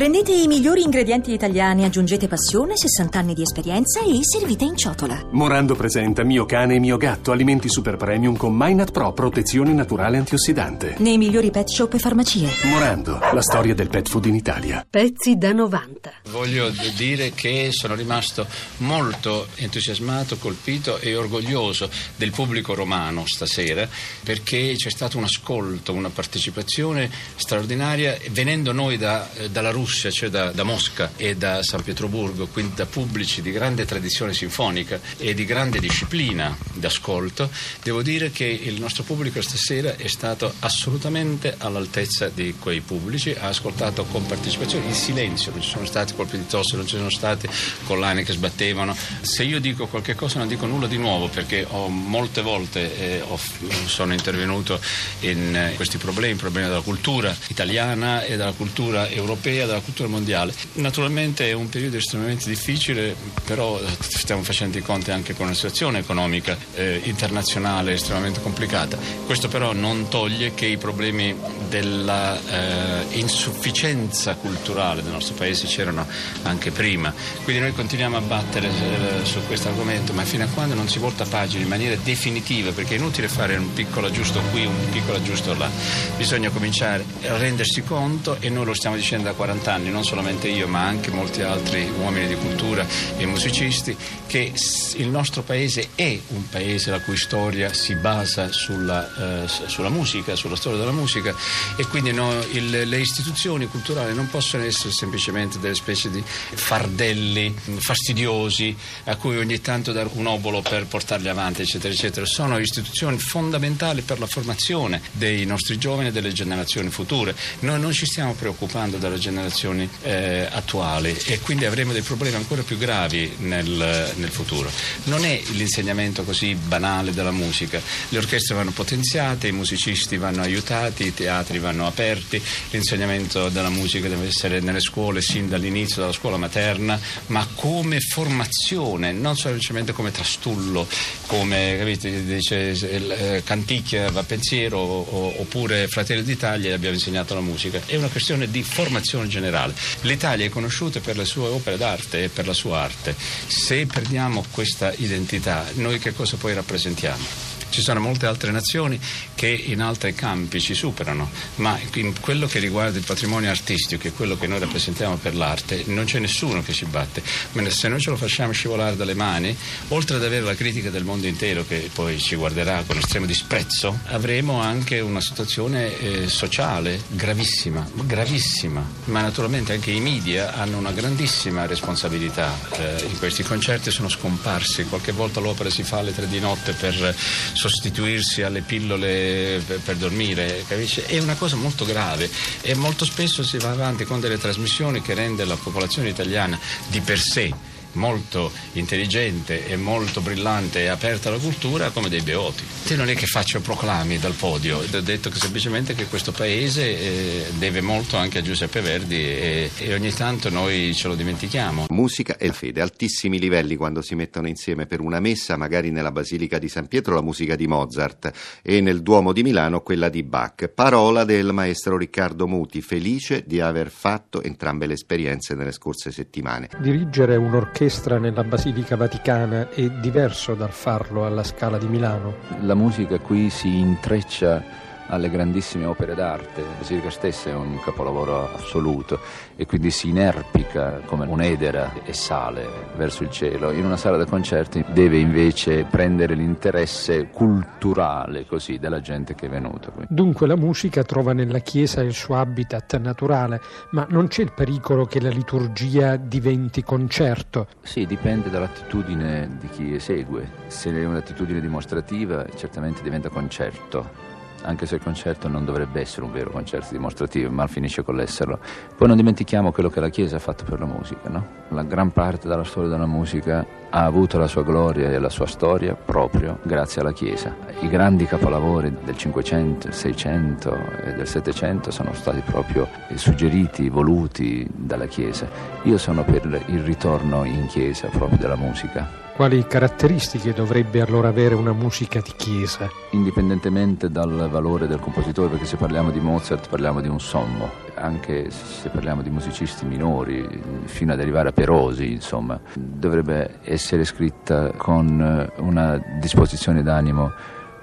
Prendete 0.00 0.32
i 0.32 0.46
migliori 0.46 0.80
ingredienti 0.80 1.30
italiani, 1.30 1.84
aggiungete 1.84 2.26
passione, 2.26 2.74
60 2.74 3.18
anni 3.18 3.34
di 3.34 3.42
esperienza 3.42 4.00
e 4.00 4.20
servite 4.22 4.64
in 4.64 4.74
ciotola. 4.74 5.26
Morando 5.32 5.74
presenta 5.74 6.24
Mio 6.24 6.46
cane 6.46 6.76
e 6.76 6.78
mio 6.78 6.96
gatto, 6.96 7.32
alimenti 7.32 7.68
super 7.68 7.98
premium 7.98 8.34
con 8.34 8.54
Minat 8.56 8.92
Pro, 8.92 9.12
protezione 9.12 9.74
naturale 9.74 10.16
antiossidante. 10.16 10.94
Nei 11.00 11.18
migliori 11.18 11.50
pet 11.50 11.68
shop 11.68 11.92
e 11.92 11.98
farmacie. 11.98 12.48
Morando, 12.70 13.18
la 13.18 13.42
storia 13.42 13.74
del 13.74 13.90
pet 13.90 14.08
food 14.08 14.24
in 14.24 14.36
Italia. 14.36 14.86
Pezzi 14.88 15.36
da 15.36 15.52
90. 15.52 16.12
Voglio 16.30 16.72
dire 16.96 17.32
che 17.34 17.68
sono 17.70 17.94
rimasto 17.94 18.46
molto 18.78 19.48
entusiasmato, 19.56 20.38
colpito 20.38 20.96
e 20.96 21.14
orgoglioso 21.14 21.90
del 22.16 22.30
pubblico 22.30 22.72
romano 22.72 23.26
stasera 23.26 23.86
perché 24.24 24.72
c'è 24.78 24.88
stato 24.88 25.18
un 25.18 25.24
ascolto, 25.24 25.92
una 25.92 26.08
partecipazione 26.08 27.10
straordinaria 27.36 28.16
venendo 28.30 28.72
noi 28.72 28.96
da, 28.96 29.28
dalla 29.50 29.70
Russia 29.70 29.88
Russia, 29.90 30.10
cioè 30.12 30.28
da, 30.28 30.52
da, 30.52 30.62
Mosca 30.62 31.10
e 31.16 31.34
da 31.34 31.64
San 31.64 31.82
Pietroburgo, 31.82 32.46
quindi 32.46 32.74
da 32.76 32.86
pubblici 32.86 33.42
di 33.42 33.50
grande 33.50 33.84
tradizione 33.84 34.32
sinfonica 34.32 35.00
e 35.16 35.34
di 35.34 35.44
grande 35.44 35.80
disciplina 35.80 36.56
d'ascolto, 36.74 37.50
devo 37.82 38.00
dire 38.00 38.30
che 38.30 38.44
il 38.44 38.80
nostro 38.80 39.02
pubblico 39.02 39.42
stasera 39.42 39.96
è 39.96 40.06
stato 40.06 40.54
assolutamente 40.60 41.56
all'altezza 41.58 42.28
di 42.28 42.54
quei 42.56 42.80
pubblici, 42.80 43.34
ha 43.36 43.48
ascoltato 43.48 44.04
con 44.04 44.24
partecipazione, 44.26 44.86
in 44.86 44.94
silenzio, 44.94 45.50
non 45.50 45.60
ci 45.60 45.70
sono 45.70 45.84
stati 45.84 46.14
colpi 46.14 46.38
di 46.38 46.46
tosse, 46.46 46.76
non 46.76 46.86
ci 46.86 46.96
sono 46.96 47.10
stati 47.10 47.48
collane 47.84 48.22
che 48.22 48.32
sbattevano. 48.32 48.96
Se 49.22 49.42
io 49.42 49.58
dico 49.58 49.88
qualche 49.88 50.14
cosa 50.14 50.38
non 50.38 50.46
dico 50.46 50.66
nulla 50.66 50.86
di 50.86 50.98
nuovo 50.98 51.26
perché 51.26 51.66
ho 51.68 51.88
molte 51.88 52.42
volte 52.42 52.96
eh, 52.96 53.20
ho, 53.22 53.38
sono 53.86 54.12
intervenuto 54.12 54.80
in 55.20 55.56
eh, 55.56 55.74
questi 55.74 55.98
problemi, 55.98 56.36
problemi 56.36 56.68
della 56.68 56.80
cultura 56.80 57.36
italiana 57.48 58.22
e 58.22 58.36
della 58.36 58.52
cultura 58.52 59.08
europea, 59.08 59.66
della 59.66 59.79
cultura 59.80 60.08
mondiale. 60.08 60.54
Naturalmente 60.74 61.48
è 61.48 61.52
un 61.52 61.68
periodo 61.68 61.96
estremamente 61.96 62.48
difficile, 62.48 63.14
però 63.44 63.80
stiamo 63.98 64.42
facendo 64.42 64.78
i 64.78 64.82
conti 64.82 65.10
anche 65.10 65.34
con 65.34 65.46
una 65.46 65.54
situazione 65.54 65.98
economica 65.98 66.56
eh, 66.74 67.00
internazionale 67.04 67.92
estremamente 67.92 68.40
complicata. 68.40 68.98
Questo 69.26 69.48
però 69.48 69.72
non 69.72 70.08
toglie 70.08 70.54
che 70.54 70.66
i 70.66 70.76
problemi 70.76 71.34
della 71.70 72.36
eh, 72.36 73.18
insufficienza 73.18 74.34
culturale 74.34 75.02
del 75.02 75.12
nostro 75.12 75.34
paese 75.34 75.66
c'erano 75.66 76.04
anche 76.42 76.72
prima. 76.72 77.14
Quindi 77.44 77.62
noi 77.62 77.72
continuiamo 77.72 78.16
a 78.16 78.20
battere 78.20 78.68
eh, 78.68 79.24
su 79.24 79.38
questo 79.46 79.68
argomento, 79.68 80.12
ma 80.12 80.24
fino 80.24 80.44
a 80.44 80.48
quando 80.52 80.74
non 80.74 80.88
si 80.88 80.98
volta 80.98 81.24
pagina 81.24 81.62
in 81.62 81.68
maniera 81.68 81.94
definitiva, 82.02 82.72
perché 82.72 82.96
è 82.96 82.98
inutile 82.98 83.28
fare 83.28 83.56
un 83.56 83.72
piccolo 83.72 84.08
aggiusto 84.08 84.40
qui, 84.50 84.66
un 84.66 84.90
piccolo 84.90 85.16
aggiusto 85.16 85.54
là. 85.54 85.70
Bisogna 86.16 86.50
cominciare 86.50 87.04
a 87.28 87.36
rendersi 87.36 87.82
conto 87.82 88.36
e 88.40 88.50
noi 88.50 88.64
lo 88.64 88.74
stiamo 88.74 88.96
dicendo 88.96 89.24
da 89.24 89.32
40 89.32 89.72
anni, 89.72 89.90
non 89.90 90.04
solamente 90.04 90.48
io 90.48 90.66
ma 90.66 90.84
anche 90.84 91.10
molti 91.10 91.42
altri 91.42 91.88
uomini 92.00 92.26
di 92.26 92.34
cultura 92.34 92.84
e 93.16 93.24
musicisti, 93.26 93.96
che 94.26 94.52
il 94.96 95.08
nostro 95.08 95.42
paese 95.42 95.90
è 95.94 96.18
un 96.28 96.48
paese 96.48 96.90
la 96.90 97.00
cui 97.00 97.16
storia 97.16 97.72
si 97.72 97.94
basa 97.94 98.50
sulla, 98.50 99.44
eh, 99.44 99.48
sulla 99.66 99.88
musica, 99.88 100.34
sulla 100.34 100.56
storia 100.56 100.80
della 100.80 100.90
musica 100.90 101.34
e 101.76 101.86
quindi 101.86 102.12
no, 102.12 102.42
il, 102.52 102.88
le 102.88 102.98
istituzioni 102.98 103.66
culturali 103.66 104.14
non 104.14 104.28
possono 104.28 104.64
essere 104.64 104.92
semplicemente 104.92 105.58
delle 105.58 105.74
specie 105.74 106.10
di 106.10 106.22
fardelli 106.24 107.54
fastidiosi 107.78 108.76
a 109.04 109.16
cui 109.16 109.36
ogni 109.36 109.60
tanto 109.60 109.92
dare 109.92 110.10
un 110.12 110.26
obolo 110.26 110.62
per 110.62 110.86
portarli 110.86 111.28
avanti, 111.28 111.62
eccetera, 111.62 111.92
eccetera. 111.92 112.26
Sono 112.26 112.58
istituzioni 112.58 113.18
fondamentali 113.18 114.02
per 114.02 114.18
la 114.18 114.26
formazione 114.26 115.00
dei 115.12 115.44
nostri 115.44 115.78
giovani 115.78 116.08
e 116.08 116.12
delle 116.12 116.32
generazioni 116.32 116.90
future. 116.90 117.34
Noi 117.60 117.80
non 117.80 117.92
ci 117.92 118.06
stiamo 118.06 118.34
preoccupando 118.34 118.96
della 118.96 119.18
generazione 119.18 119.58
situazioni 119.60 119.88
eh, 120.02 120.48
attuali 120.50 121.16
e 121.26 121.40
quindi 121.40 121.64
avremo 121.64 121.92
dei 121.92 122.02
problemi 122.02 122.36
ancora 122.36 122.62
più 122.62 122.78
gravi 122.78 123.32
nel, 123.38 124.12
nel, 124.16 124.30
futuro. 124.30 124.70
Non 125.04 125.24
è 125.24 125.40
l'insegnamento 125.52 126.22
così 126.24 126.54
banale 126.54 127.12
della 127.12 127.30
musica, 127.30 127.80
le 128.08 128.18
orchestre 128.18 128.54
vanno 128.54 128.70
potenziate, 128.70 129.48
i 129.48 129.52
musicisti 129.52 130.16
vanno 130.16 130.42
aiutati, 130.42 131.06
i 131.06 131.14
teatri 131.14 131.49
vanno 131.58 131.86
aperti, 131.86 132.40
l'insegnamento 132.70 133.48
della 133.48 133.70
musica 133.70 134.08
deve 134.08 134.26
essere 134.26 134.60
nelle 134.60 134.80
scuole 134.80 135.20
sin 135.20 135.48
dall'inizio 135.48 136.00
della 136.00 136.12
scuola 136.12 136.36
materna, 136.36 136.98
ma 137.26 137.46
come 137.54 138.00
formazione, 138.00 139.12
non 139.12 139.36
semplicemente 139.36 139.92
come 139.92 140.10
trastullo, 140.10 140.86
come 141.26 141.76
capite, 141.78 142.24
dice 142.24 142.70
eh, 142.70 143.42
Canticchia 143.44 144.10
va 144.10 144.22
pensiero 144.22 144.78
oppure 144.78 145.88
Fratelli 145.88 146.22
d'Italia 146.22 146.74
abbiamo 146.74 146.94
insegnato 146.94 147.34
la 147.34 147.40
musica, 147.40 147.80
è 147.86 147.96
una 147.96 148.08
questione 148.08 148.50
di 148.50 148.62
formazione 148.62 149.28
generale. 149.28 149.74
L'Italia 150.02 150.46
è 150.46 150.48
conosciuta 150.48 151.00
per 151.00 151.16
le 151.16 151.24
sue 151.24 151.48
opere 151.48 151.76
d'arte 151.76 152.24
e 152.24 152.28
per 152.28 152.46
la 152.46 152.52
sua 152.52 152.80
arte. 152.80 153.14
Se 153.46 153.86
perdiamo 153.86 154.44
questa 154.50 154.92
identità, 154.96 155.64
noi 155.74 155.98
che 155.98 156.12
cosa 156.12 156.36
poi 156.36 156.54
rappresentiamo? 156.54 157.49
Ci 157.70 157.82
sono 157.82 158.00
molte 158.00 158.26
altre 158.26 158.50
nazioni 158.50 159.00
che 159.34 159.48
in 159.48 159.80
altri 159.80 160.14
campi 160.14 160.60
ci 160.60 160.74
superano, 160.74 161.30
ma 161.56 161.78
in 161.94 162.18
quello 162.20 162.46
che 162.46 162.58
riguarda 162.58 162.98
il 162.98 163.04
patrimonio 163.04 163.48
artistico 163.48 164.06
e 164.06 164.12
quello 164.12 164.36
che 164.36 164.46
noi 164.46 164.58
rappresentiamo 164.58 165.16
per 165.16 165.34
l'arte 165.34 165.84
non 165.86 166.04
c'è 166.04 166.18
nessuno 166.18 166.62
che 166.62 166.72
ci 166.72 166.84
batte. 166.84 167.22
Se 167.68 167.88
noi 167.88 168.00
ce 168.00 168.10
lo 168.10 168.16
facciamo 168.16 168.52
scivolare 168.52 168.96
dalle 168.96 169.14
mani, 169.14 169.56
oltre 169.88 170.16
ad 170.16 170.24
avere 170.24 170.44
la 170.44 170.54
critica 170.54 170.90
del 170.90 171.04
mondo 171.04 171.26
intero 171.26 171.64
che 171.66 171.88
poi 171.92 172.18
ci 172.18 172.34
guarderà 172.34 172.82
con 172.86 172.98
estremo 172.98 173.26
disprezzo, 173.26 173.98
avremo 174.06 174.60
anche 174.60 175.00
una 175.00 175.20
situazione 175.20 175.98
eh, 175.98 176.28
sociale 176.28 177.00
gravissima, 177.08 177.88
gravissima. 177.94 178.84
Ma 179.04 179.20
naturalmente 179.20 179.72
anche 179.72 179.90
i 179.90 180.00
media 180.00 180.54
hanno 180.54 180.78
una 180.78 180.92
grandissima 180.92 181.66
responsabilità. 181.66 182.52
Eh, 182.72 183.06
in 183.08 183.18
questi 183.18 183.42
concerti 183.42 183.90
sono 183.90 184.08
scomparsi, 184.08 184.84
qualche 184.84 185.12
volta 185.12 185.40
l'opera 185.40 185.70
si 185.70 185.82
fa 185.82 185.98
alle 185.98 186.14
tre 186.14 186.28
di 186.28 186.40
notte 186.40 186.72
per 186.72 187.14
sostituirsi 187.60 188.40
alle 188.42 188.62
pillole 188.62 189.60
per, 189.66 189.80
per 189.80 189.96
dormire, 189.96 190.64
capisci? 190.66 191.00
È 191.00 191.18
una 191.18 191.34
cosa 191.34 191.56
molto 191.56 191.84
grave 191.84 192.30
e 192.62 192.74
molto 192.74 193.04
spesso 193.04 193.42
si 193.42 193.58
va 193.58 193.70
avanti 193.70 194.04
con 194.04 194.18
delle 194.18 194.38
trasmissioni 194.38 195.02
che 195.02 195.12
rende 195.12 195.44
la 195.44 195.56
popolazione 195.56 196.08
italiana 196.08 196.58
di 196.88 197.00
per 197.00 197.18
sé 197.18 197.52
molto 197.92 198.50
intelligente 198.72 199.66
e 199.66 199.76
molto 199.76 200.20
brillante 200.20 200.82
e 200.82 200.86
aperta 200.86 201.28
alla 201.28 201.38
cultura 201.38 201.90
come 201.90 202.08
dei 202.08 202.20
beoti. 202.20 202.62
Te 202.86 202.96
non 202.96 203.08
è 203.08 203.14
che 203.14 203.26
faccio 203.26 203.60
proclami 203.60 204.18
dal 204.18 204.34
podio, 204.34 204.78
ho 204.78 205.00
detto 205.00 205.30
che 205.30 205.38
semplicemente 205.38 205.94
che 205.94 206.06
questo 206.06 206.32
paese 206.32 206.82
eh, 206.82 207.46
deve 207.58 207.80
molto 207.80 208.16
anche 208.16 208.38
a 208.38 208.42
Giuseppe 208.42 208.80
Verdi 208.80 209.16
e, 209.16 209.70
e, 209.78 209.94
ogni 209.94 210.12
tanto 210.12 210.50
noi 210.50 210.94
ce 210.94 211.08
lo 211.08 211.14
dimentichiamo. 211.14 211.86
Musica 211.90 212.36
e 212.36 212.52
fede, 212.52 212.80
altissimi 212.80 213.38
livelli 213.38 213.76
quando 213.76 214.02
si 214.02 214.14
mettono 214.14 214.48
insieme 214.48 214.86
per 214.86 215.00
una 215.00 215.20
messa, 215.20 215.56
magari 215.56 215.90
nella 215.90 216.12
Basilica 216.12 216.58
di 216.58 216.68
San 216.68 216.86
Pietro 216.86 217.14
la 217.14 217.22
musica 217.22 217.56
di 217.56 217.66
Mozart 217.66 218.30
e 218.62 218.80
nel 218.80 219.02
Duomo 219.02 219.32
di 219.32 219.42
Milano 219.42 219.80
quella 219.80 220.08
di 220.08 220.22
Bach. 220.22 220.68
Parola 220.68 221.24
del 221.24 221.52
maestro 221.52 221.96
Riccardo 221.96 222.46
Muti, 222.46 222.80
felice 222.80 223.44
di 223.46 223.60
aver 223.60 223.90
fatto 223.90 224.42
entrambe 224.42 224.86
le 224.86 224.94
esperienze 224.94 225.54
nelle 225.54 225.72
scorse 225.72 226.10
settimane. 226.10 226.68
Dirigere 226.78 227.36
un'orchestra 227.36 227.79
orchestra 227.80 228.18
nella 228.18 228.44
Basilica 228.44 228.94
Vaticana 228.94 229.70
è 229.70 229.88
diverso 229.88 230.52
dal 230.52 230.70
farlo 230.70 231.24
alla 231.24 231.42
Scala 231.42 231.78
di 231.78 231.86
Milano? 231.86 232.34
La 232.60 232.74
musica 232.74 233.18
qui 233.18 233.48
si 233.48 233.78
intreccia 233.78 234.62
alle 235.10 235.28
grandissime 235.28 235.84
opere 235.84 236.14
d'arte. 236.14 236.62
La 236.62 236.78
Basilica 236.78 237.10
stessa 237.10 237.50
è 237.50 237.54
un 237.54 237.78
capolavoro 237.80 238.52
assoluto 238.54 239.20
e 239.56 239.66
quindi 239.66 239.90
si 239.90 240.08
inerpica 240.08 241.00
come 241.04 241.26
un'edera 241.26 241.92
e 242.04 242.12
sale 242.12 242.66
verso 242.96 243.22
il 243.22 243.30
cielo. 243.30 243.70
In 243.72 243.84
una 243.84 243.96
sala 243.96 244.16
da 244.16 244.24
concerti 244.24 244.84
deve 244.92 245.18
invece 245.18 245.84
prendere 245.84 246.34
l'interesse 246.34 247.28
culturale 247.28 248.46
così 248.46 248.78
della 248.78 249.00
gente 249.00 249.34
che 249.34 249.46
è 249.46 249.48
venuta 249.48 249.90
qui. 249.90 250.06
Dunque 250.08 250.46
la 250.46 250.56
musica 250.56 251.02
trova 251.02 251.32
nella 251.32 251.58
Chiesa 251.58 252.00
il 252.00 252.14
suo 252.14 252.36
habitat 252.36 252.98
naturale, 252.98 253.60
ma 253.90 254.06
non 254.10 254.28
c'è 254.28 254.42
il 254.42 254.52
pericolo 254.52 255.04
che 255.04 255.20
la 255.20 255.28
liturgia 255.28 256.16
diventi 256.16 256.82
concerto? 256.82 257.66
Sì, 257.82 258.06
dipende 258.06 258.48
dall'attitudine 258.48 259.56
di 259.58 259.68
chi 259.68 259.94
esegue. 259.94 260.48
Se 260.68 260.90
è 260.90 261.04
un'attitudine 261.04 261.60
dimostrativa 261.60 262.46
certamente 262.54 263.02
diventa 263.02 263.28
concerto 263.28 264.29
anche 264.62 264.86
se 264.86 264.96
il 264.96 265.02
concerto 265.02 265.48
non 265.48 265.64
dovrebbe 265.64 266.00
essere 266.00 266.24
un 266.24 266.32
vero 266.32 266.50
concerto 266.50 266.88
dimostrativo, 266.92 267.50
ma 267.50 267.66
finisce 267.66 268.02
con 268.02 268.16
l'esserlo. 268.16 268.58
Poi 268.96 269.08
non 269.08 269.16
dimentichiamo 269.16 269.72
quello 269.72 269.88
che 269.88 270.00
la 270.00 270.08
Chiesa 270.08 270.36
ha 270.36 270.40
fatto 270.40 270.64
per 270.64 270.78
la 270.78 270.86
musica, 270.86 271.28
no? 271.28 271.58
La 271.68 271.82
gran 271.82 272.10
parte 272.10 272.48
della 272.48 272.64
storia 272.64 272.88
della 272.90 273.06
musica 273.06 273.64
ha 273.90 274.04
avuto 274.04 274.38
la 274.38 274.46
sua 274.46 274.62
gloria 274.62 275.10
e 275.10 275.18
la 275.18 275.28
sua 275.28 275.46
storia 275.46 275.94
proprio 275.94 276.58
grazie 276.62 277.00
alla 277.00 277.12
Chiesa. 277.12 277.54
I 277.80 277.88
grandi 277.88 278.24
capolavori 278.26 278.94
del 279.04 279.16
500, 279.16 279.92
600 279.92 280.78
e 281.04 281.12
del 281.14 281.26
700 281.26 281.90
sono 281.90 282.12
stati 282.12 282.40
proprio 282.40 282.88
suggeriti, 283.14 283.88
voluti 283.88 284.66
dalla 284.72 285.06
Chiesa. 285.06 285.48
Io 285.84 285.98
sono 285.98 286.24
per 286.24 286.62
il 286.66 286.82
ritorno 286.82 287.44
in 287.44 287.66
Chiesa 287.66 288.08
proprio 288.08 288.38
della 288.38 288.56
musica 288.56 289.28
Quali 289.40 289.66
caratteristiche 289.66 290.52
dovrebbe 290.52 291.00
allora 291.00 291.28
avere 291.28 291.54
una 291.54 291.72
musica 291.72 292.20
di 292.20 292.32
chiesa? 292.36 292.90
Indipendentemente 293.12 294.10
dal 294.10 294.50
valore 294.50 294.86
del 294.86 295.00
compositore, 295.00 295.48
perché 295.48 295.64
se 295.64 295.78
parliamo 295.78 296.10
di 296.10 296.20
Mozart 296.20 296.68
parliamo 296.68 297.00
di 297.00 297.08
un 297.08 297.18
sommo, 297.20 297.70
anche 297.94 298.50
se 298.50 298.90
parliamo 298.90 299.22
di 299.22 299.30
musicisti 299.30 299.86
minori, 299.86 300.46
fino 300.84 301.14
ad 301.14 301.20
arrivare 301.20 301.48
a 301.48 301.52
Perosi, 301.52 302.12
insomma, 302.12 302.60
dovrebbe 302.74 303.60
essere 303.62 304.04
scritta 304.04 304.72
con 304.72 305.50
una 305.56 305.98
disposizione 306.20 306.82
d'animo 306.82 307.32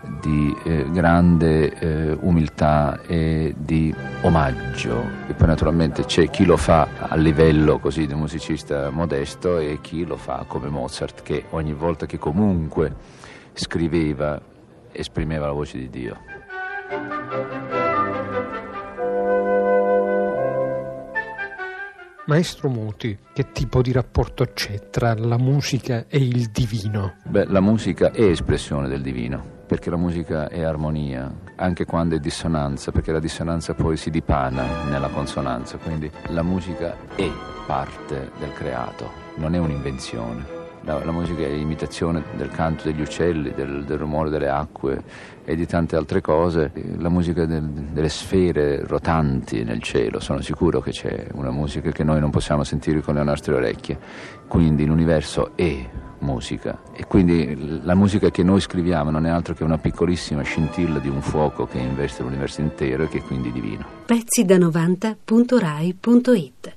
di 0.01 0.55
eh, 0.63 0.85
grande 0.91 1.73
eh, 1.73 2.17
umiltà 2.21 3.01
e 3.05 3.53
di 3.57 3.93
omaggio. 4.21 5.03
E 5.27 5.33
poi 5.33 5.47
naturalmente 5.47 6.05
c'è 6.05 6.29
chi 6.29 6.45
lo 6.45 6.57
fa 6.57 6.87
a 6.97 7.15
livello 7.15 7.79
così 7.79 8.07
di 8.07 8.13
musicista 8.13 8.89
modesto 8.89 9.57
e 9.57 9.79
chi 9.81 10.05
lo 10.05 10.17
fa 10.17 10.45
come 10.47 10.69
Mozart 10.69 11.23
che 11.23 11.45
ogni 11.51 11.73
volta 11.73 12.05
che 12.05 12.17
comunque 12.17 12.93
scriveva 13.53 14.39
esprimeva 14.91 15.47
la 15.47 15.51
voce 15.51 15.77
di 15.77 15.89
Dio. 15.89 16.17
Maestro 22.25 22.67
Muti, 22.67 23.17
che 23.33 23.51
tipo 23.53 23.81
di 23.81 23.93
rapporto 23.93 24.43
c'è 24.53 24.89
tra 24.89 25.13
la 25.13 25.37
musica 25.37 26.07
e 26.09 26.17
il 26.17 26.49
divino? 26.51 27.15
Beh, 27.23 27.45
la 27.45 27.61
musica 27.61 28.11
è 28.11 28.23
espressione 28.23 28.89
del 28.89 29.01
divino 29.01 29.56
perché 29.67 29.89
la 29.89 29.97
musica 29.97 30.47
è 30.47 30.61
armonia, 30.63 31.29
anche 31.55 31.85
quando 31.85 32.15
è 32.15 32.19
dissonanza, 32.19 32.91
perché 32.91 33.11
la 33.11 33.19
dissonanza 33.19 33.73
poi 33.73 33.97
si 33.97 34.09
dipana 34.09 34.85
nella 34.89 35.09
consonanza, 35.09 35.77
quindi 35.77 36.09
la 36.27 36.41
musica 36.41 36.95
è 37.15 37.29
parte 37.65 38.31
del 38.39 38.53
creato, 38.53 39.11
non 39.35 39.53
è 39.55 39.57
un'invenzione. 39.57 40.55
La, 40.81 41.03
la 41.03 41.11
musica 41.11 41.41
è 41.41 41.49
imitazione 41.49 42.23
del 42.37 42.49
canto 42.49 42.83
degli 42.85 43.01
uccelli, 43.01 43.51
del, 43.53 43.83
del, 43.83 43.97
rumore 43.97 44.29
delle 44.29 44.47
acque 44.47 45.03
e 45.43 45.53
di 45.57 45.65
tante 45.65 45.97
altre 45.97 46.21
cose. 46.21 46.71
La 46.97 47.09
musica 47.09 47.45
del, 47.45 47.63
delle 47.63 48.07
sfere 48.07 48.85
rotanti 48.85 49.65
nel 49.65 49.81
cielo, 49.81 50.21
sono 50.21 50.39
sicuro 50.39 50.79
che 50.79 50.91
c'è 50.91 51.27
una 51.33 51.51
musica 51.51 51.91
che 51.91 52.05
noi 52.05 52.21
non 52.21 52.29
possiamo 52.29 52.63
sentire 52.63 53.01
con 53.01 53.15
le 53.15 53.23
nostre 53.23 53.53
orecchie. 53.53 53.99
Quindi 54.47 54.85
l'universo 54.85 55.51
è 55.55 55.89
musica 56.27 56.81
e 56.93 57.05
quindi 57.05 57.79
la 57.83 57.95
musica 57.95 58.29
che 58.29 58.43
noi 58.43 58.59
scriviamo 58.59 59.09
non 59.09 59.25
è 59.25 59.29
altro 59.29 59.53
che 59.53 59.63
una 59.63 59.77
piccolissima 59.77 60.41
scintilla 60.41 60.99
di 60.99 61.07
un 61.07 61.21
fuoco 61.21 61.65
che 61.65 61.77
investe 61.77 62.21
l'universo 62.21 62.59
intero 62.59 63.03
e 63.03 63.07
che 63.07 63.19
è 63.19 63.21
quindi 63.21 63.53
divino. 63.53 63.85
Pezzi 64.05 64.43
da 64.43 64.57
90.rai.it 64.57 66.75